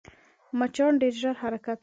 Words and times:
مچان 0.59 0.93
ډېر 1.01 1.13
ژر 1.21 1.35
حرکت 1.41 1.77
کوي 1.79 1.79